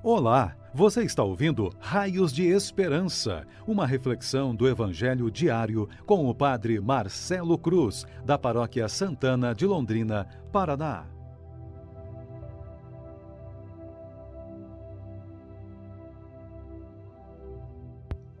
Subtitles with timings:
[0.00, 6.80] Olá, você está ouvindo Raios de Esperança, uma reflexão do Evangelho diário com o Padre
[6.80, 11.04] Marcelo Cruz, da Paróquia Santana de Londrina, Paraná.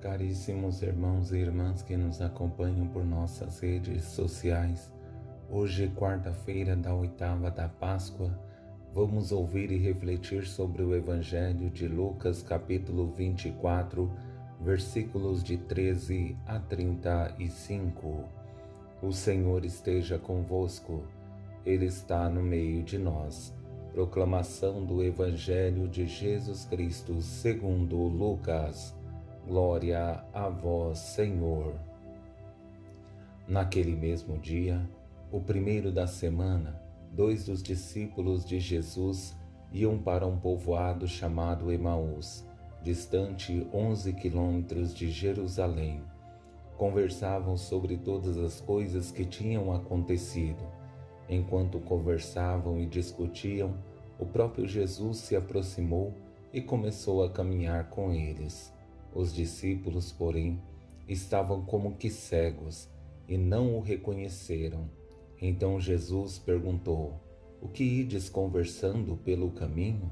[0.00, 4.90] Caríssimos irmãos e irmãs que nos acompanham por nossas redes sociais,
[5.50, 8.30] hoje, quarta-feira da oitava da Páscoa,
[8.94, 14.12] Vamos ouvir e refletir sobre o Evangelho de Lucas, capítulo 24,
[14.60, 18.24] versículos de 13 a 35.
[19.00, 21.04] O Senhor esteja convosco,
[21.64, 23.56] Ele está no meio de nós.
[23.94, 28.94] Proclamação do Evangelho de Jesus Cristo, segundo Lucas.
[29.48, 31.72] Glória a vós, Senhor.
[33.48, 34.86] Naquele mesmo dia,
[35.30, 36.81] o primeiro da semana,
[37.12, 39.36] dois dos discípulos de Jesus
[39.70, 42.46] iam para um povoado chamado Emaús,
[42.82, 46.02] distante 11 quilômetros de Jerusalém.
[46.78, 50.64] Conversavam sobre todas as coisas que tinham acontecido.
[51.28, 53.74] Enquanto conversavam e discutiam,
[54.18, 56.14] o próprio Jesus se aproximou
[56.50, 58.72] e começou a caminhar com eles.
[59.14, 60.60] Os discípulos, porém,
[61.06, 62.88] estavam como que cegos
[63.28, 65.01] e não o reconheceram.
[65.44, 67.20] Então Jesus perguntou:
[67.60, 70.08] O que ides conversando pelo caminho?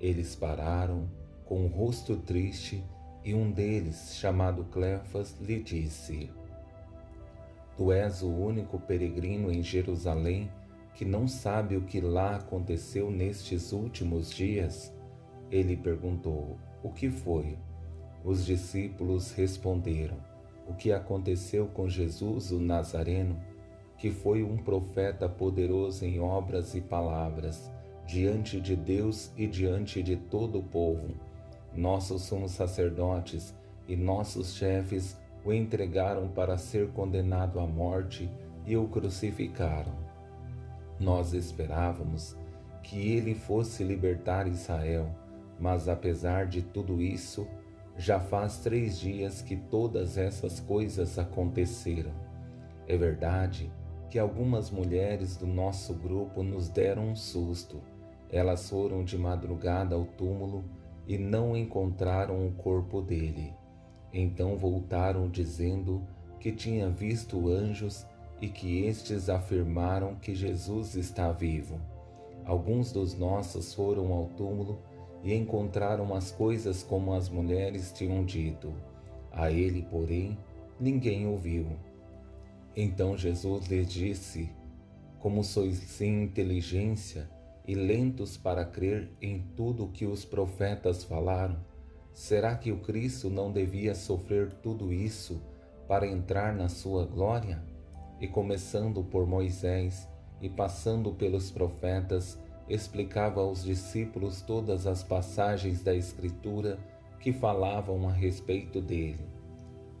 [0.00, 1.08] Eles pararam,
[1.44, 2.82] com o rosto triste,
[3.24, 6.28] e um deles, chamado Cleofas, lhe disse:
[7.76, 10.50] Tu és o único peregrino em Jerusalém
[10.96, 14.92] que não sabe o que lá aconteceu nestes últimos dias?
[15.48, 17.56] Ele perguntou: O que foi?
[18.24, 20.16] Os discípulos responderam:
[20.66, 23.40] O que aconteceu com Jesus o Nazareno?
[23.98, 27.70] Que foi um profeta poderoso em obras e palavras,
[28.06, 31.14] diante de Deus e diante de todo o povo.
[31.74, 33.54] Nossos sumos sacerdotes
[33.88, 38.30] e nossos chefes o entregaram para ser condenado à morte
[38.66, 39.94] e o crucificaram.
[40.98, 42.36] Nós esperávamos
[42.82, 45.08] que ele fosse libertar Israel,
[45.58, 47.46] mas apesar de tudo isso,
[47.96, 52.12] já faz três dias que todas essas coisas aconteceram.
[52.86, 53.70] É verdade
[54.10, 57.80] que algumas mulheres do nosso grupo nos deram um susto.
[58.30, 60.64] Elas foram de madrugada ao túmulo
[61.06, 63.54] e não encontraram o corpo dele.
[64.12, 66.02] Então voltaram dizendo
[66.40, 68.06] que tinha visto anjos
[68.40, 71.80] e que estes afirmaram que Jesus está vivo.
[72.44, 74.78] Alguns dos nossos foram ao túmulo
[75.22, 78.72] e encontraram as coisas como as mulheres tinham dito.
[79.32, 80.38] A ele, porém,
[80.78, 81.66] ninguém ouviu.
[82.76, 84.50] Então Jesus lhes disse:
[85.18, 87.26] Como sois sem inteligência
[87.66, 91.56] e lentos para crer em tudo o que os profetas falaram,
[92.12, 95.40] será que o Cristo não devia sofrer tudo isso
[95.88, 97.64] para entrar na sua glória?
[98.20, 100.06] E começando por Moisés
[100.42, 102.38] e passando pelos profetas,
[102.68, 106.78] explicava aos discípulos todas as passagens da Escritura
[107.20, 109.24] que falavam a respeito dele.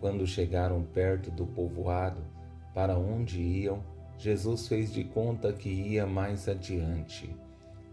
[0.00, 2.33] Quando chegaram perto do povoado,
[2.74, 3.82] para onde iam,
[4.18, 7.30] Jesus fez de conta que ia mais adiante.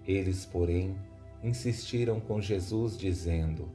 [0.08, 0.96] Eles, porém,
[1.44, 3.70] insistiram com Jesus, dizendo: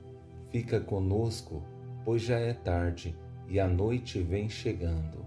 [0.50, 1.62] Fica conosco,
[2.04, 3.16] pois já é tarde
[3.48, 5.24] e a noite vem chegando.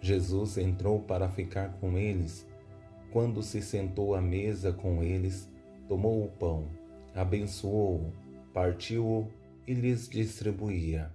[0.00, 2.46] Jesus entrou para ficar com eles.
[3.10, 5.50] Quando se sentou à mesa com eles,
[5.88, 6.68] tomou o pão,
[7.14, 8.12] abençoou-o,
[8.52, 9.28] partiu-o
[9.66, 11.10] e lhes distribuía.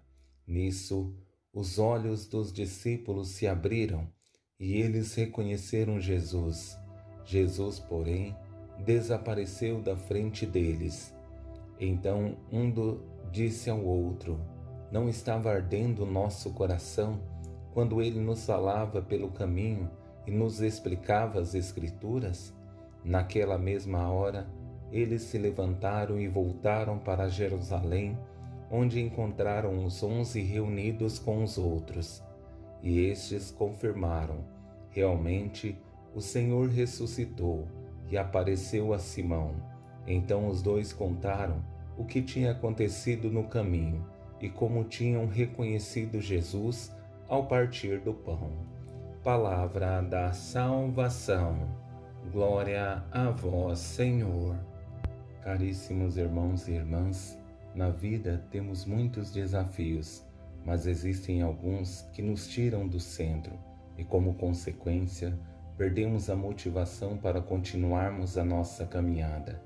[0.47, 1.13] Nisso,
[1.53, 4.07] os olhos dos discípulos se abriram
[4.59, 6.77] e eles reconheceram Jesus.
[7.25, 8.35] Jesus, porém,
[8.79, 11.13] desapareceu da frente deles.
[11.79, 14.39] Então um do, disse ao outro:
[14.91, 17.19] Não estava ardendo o nosso coração
[17.73, 19.89] quando ele nos falava pelo caminho
[20.25, 22.53] e nos explicava as Escrituras?
[23.03, 24.47] Naquela mesma hora,
[24.91, 28.17] eles se levantaram e voltaram para Jerusalém
[28.71, 32.23] onde encontraram os onze reunidos com os outros,
[32.81, 34.45] e estes confirmaram:
[34.89, 35.77] realmente
[36.15, 37.67] o Senhor ressuscitou
[38.09, 39.55] e apareceu a Simão.
[40.07, 41.63] Então os dois contaram
[41.97, 44.05] o que tinha acontecido no caminho
[44.39, 46.95] e como tinham reconhecido Jesus
[47.27, 48.51] ao partir do pão.
[49.23, 51.69] Palavra da salvação.
[52.31, 54.55] Glória a vós, Senhor.
[55.43, 57.37] Caríssimos irmãos e irmãs,
[57.73, 60.25] na vida temos muitos desafios,
[60.65, 63.53] mas existem alguns que nos tiram do centro
[63.97, 65.37] e, como consequência,
[65.77, 69.61] perdemos a motivação para continuarmos a nossa caminhada.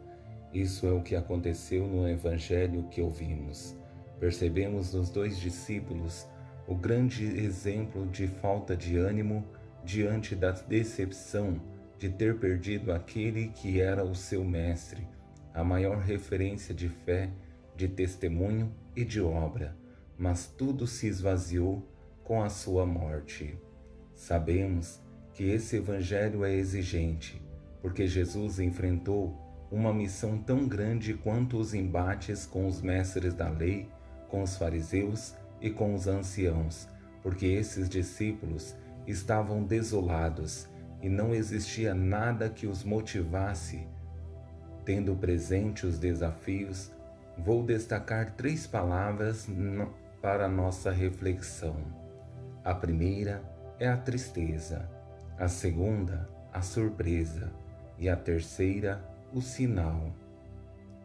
[0.54, 3.75] Isso é o que aconteceu no evangelho que ouvimos.
[4.19, 6.28] Percebemos nos dois discípulos
[6.68, 9.44] o grande exemplo de falta de ânimo
[9.84, 11.60] diante da decepção
[12.00, 15.08] de ter perdido aquele que era o seu mestre,
[15.54, 17.30] a maior referência de fé,
[17.75, 19.75] de testemunho e de obra,
[20.18, 21.88] mas tudo se esvaziou
[22.24, 23.57] com a sua morte.
[24.13, 25.01] Sabemos
[25.33, 27.42] que esse evangelho é exigente,
[27.81, 29.38] porque Jesus enfrentou
[29.69, 33.89] uma missão tão grande quanto os embates com os mestres da lei,
[34.30, 36.88] com os fariseus e com os anciãos,
[37.22, 38.75] porque esses discípulos
[39.06, 40.68] estavam desolados
[41.01, 43.86] e não existia nada que os motivasse.
[44.86, 46.92] Tendo presente os desafios,
[47.38, 49.48] vou destacar três palavras
[50.22, 51.76] para nossa reflexão.
[52.64, 53.44] A primeira
[53.80, 54.90] é a tristeza,
[55.38, 57.52] a segunda, a surpresa
[57.98, 59.04] e a terceira,
[59.34, 60.14] o sinal.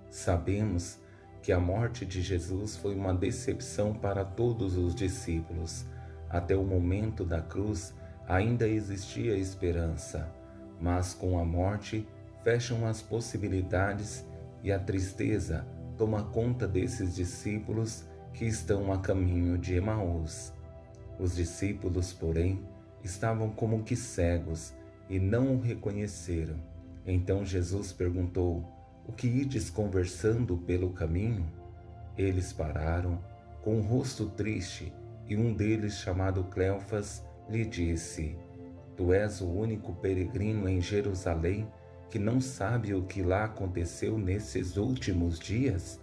[0.09, 0.99] Sabemos
[1.43, 5.85] que a morte de Jesus foi uma decepção para todos os discípulos.
[6.29, 7.95] Até o momento da cruz
[8.29, 10.33] ainda existia esperança,
[10.81, 12.07] mas com a morte
[12.45, 14.25] fecham as possibilidades
[14.63, 15.67] e a tristeza
[16.01, 20.51] toma conta desses discípulos que estão a caminho de Emaús.
[21.19, 22.65] Os discípulos, porém,
[23.05, 24.73] estavam como que cegos
[25.11, 26.57] e não o reconheceram.
[27.07, 28.65] Então Jesus perguntou:
[29.07, 31.47] O que ides conversando pelo caminho?
[32.17, 33.23] Eles pararam,
[33.61, 34.95] com o rosto triste,
[35.29, 38.39] e um deles, chamado Cleofas, lhe disse:
[38.97, 41.69] Tu és o único peregrino em Jerusalém
[42.11, 46.01] que não sabe o que lá aconteceu nesses últimos dias?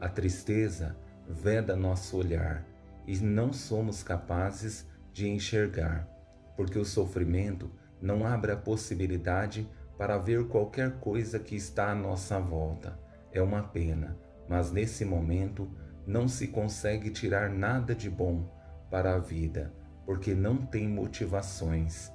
[0.00, 0.96] A tristeza
[1.28, 2.66] veda nosso olhar
[3.06, 6.08] e não somos capazes de enxergar,
[6.56, 7.70] porque o sofrimento
[8.00, 9.68] não abre a possibilidade
[9.98, 12.98] para ver qualquer coisa que está à nossa volta.
[13.30, 14.16] É uma pena,
[14.48, 15.70] mas nesse momento
[16.06, 18.50] não se consegue tirar nada de bom
[18.90, 19.72] para a vida,
[20.06, 22.10] porque não tem motivações.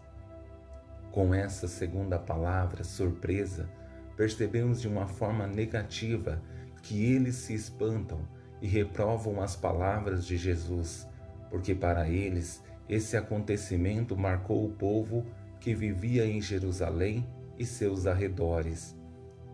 [1.11, 3.69] Com essa segunda palavra, surpresa,
[4.15, 6.41] percebemos de uma forma negativa
[6.83, 8.21] que eles se espantam
[8.61, 11.07] e reprovam as palavras de Jesus,
[11.49, 15.25] porque para eles esse acontecimento marcou o povo
[15.59, 17.27] que vivia em Jerusalém
[17.57, 18.95] e seus arredores.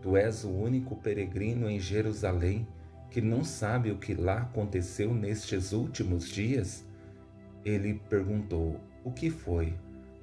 [0.00, 2.66] Tu és o único peregrino em Jerusalém
[3.10, 6.84] que não sabe o que lá aconteceu nestes últimos dias?
[7.64, 9.74] Ele perguntou: O que foi?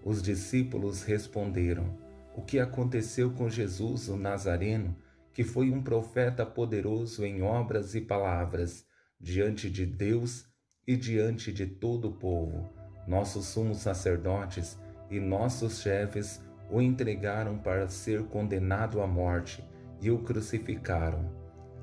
[0.05, 1.97] Os discípulos responderam:
[2.35, 4.95] O que aconteceu com Jesus, o Nazareno,
[5.33, 8.85] que foi um profeta poderoso em obras e palavras,
[9.19, 10.45] diante de Deus
[10.85, 12.69] e diante de todo o povo.
[13.07, 14.77] Nossos sumos sacerdotes
[15.09, 19.63] e nossos chefes o entregaram para ser condenado à morte
[20.01, 21.31] e o crucificaram.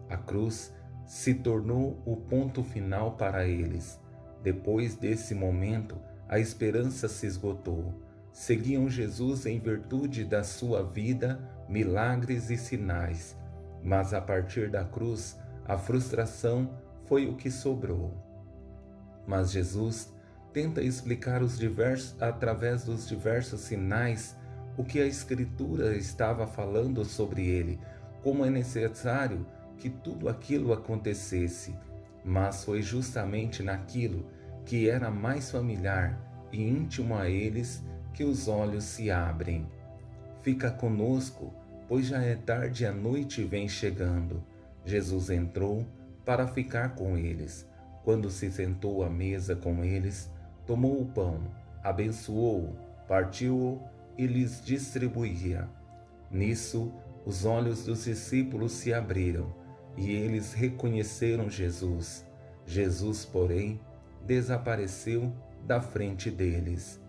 [0.08, 0.74] A cruz
[1.06, 3.98] se tornou o ponto final para eles.
[4.42, 8.09] Depois desse momento, a esperança se esgotou.
[8.32, 13.36] Seguiam Jesus em virtude da sua vida, milagres e sinais,
[13.82, 16.70] mas a partir da cruz, a frustração
[17.06, 18.14] foi o que sobrou.
[19.26, 20.12] Mas Jesus
[20.52, 24.36] tenta explicar os diversos, através dos diversos sinais
[24.76, 27.78] o que a Escritura estava falando sobre ele,
[28.22, 29.46] como é necessário
[29.76, 31.74] que tudo aquilo acontecesse,
[32.24, 34.26] mas foi justamente naquilo
[34.64, 36.18] que era mais familiar
[36.52, 37.82] e íntimo a eles
[38.12, 39.66] que os olhos se abrem.
[40.42, 41.52] Fica conosco,
[41.88, 44.42] pois já é tarde e a noite vem chegando.
[44.84, 45.86] Jesus entrou
[46.24, 47.66] para ficar com eles.
[48.04, 50.30] Quando se sentou à mesa com eles,
[50.66, 51.40] tomou o pão,
[51.82, 52.76] abençoou-o,
[53.06, 53.82] partiu-o
[54.16, 55.68] e lhes distribuía.
[56.30, 56.92] Nisso,
[57.26, 59.52] os olhos dos discípulos se abriram
[59.96, 62.24] e eles reconheceram Jesus.
[62.64, 63.80] Jesus, porém,
[64.24, 65.32] desapareceu
[65.66, 67.00] da frente deles.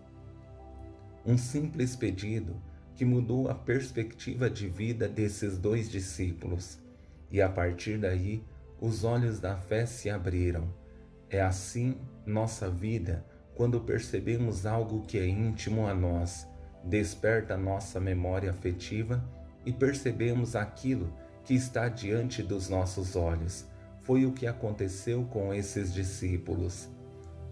[1.24, 2.56] Um simples pedido
[2.96, 6.78] que mudou a perspectiva de vida desses dois discípulos,
[7.30, 8.44] e a partir daí
[8.80, 10.68] os olhos da fé se abriram.
[11.30, 13.24] É assim nossa vida
[13.54, 16.46] quando percebemos algo que é íntimo a nós,
[16.84, 19.22] desperta nossa memória afetiva
[19.64, 21.12] e percebemos aquilo
[21.44, 23.64] que está diante dos nossos olhos.
[24.00, 26.88] Foi o que aconteceu com esses discípulos.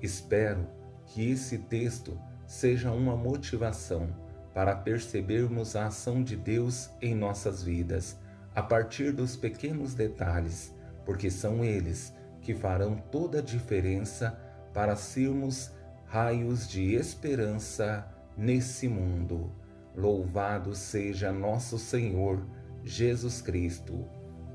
[0.02, 0.66] Espero
[1.06, 2.18] que esse texto
[2.50, 4.08] seja uma motivação
[4.52, 8.18] para percebermos a ação de Deus em nossas vidas,
[8.52, 10.74] a partir dos pequenos detalhes,
[11.06, 14.36] porque são eles que farão toda a diferença
[14.74, 15.70] para sermos
[16.06, 18.04] raios de esperança
[18.36, 19.52] nesse mundo.
[19.94, 22.44] Louvado seja nosso Senhor
[22.82, 24.04] Jesus Cristo,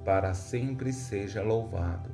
[0.03, 2.09] para sempre seja louvado.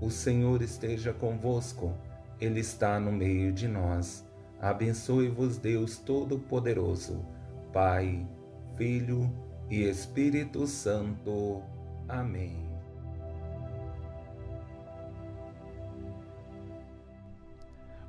[0.00, 1.92] O Senhor esteja convosco,
[2.40, 4.25] Ele está no meio de nós.
[4.60, 7.24] Abençoe-vos, Deus Todo-Poderoso,
[7.72, 8.26] Pai,
[8.76, 9.30] Filho
[9.70, 11.62] e Espírito Santo.
[12.08, 12.66] Amém.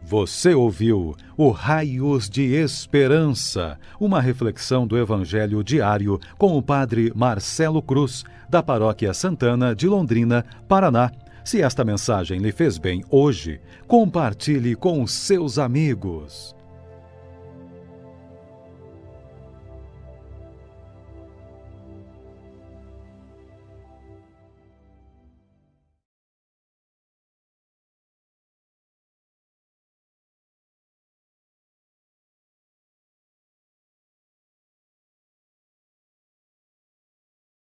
[0.10, 7.82] Você ouviu o Raios de Esperança, uma reflexão do Evangelho diário com o Padre Marcelo
[7.82, 11.12] Cruz, da Paróquia Santana de Londrina, Paraná.
[11.48, 16.57] Se esta mensagem lhe fez bem hoje, compartilhe com seus amigos.